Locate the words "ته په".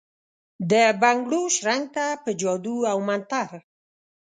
1.95-2.29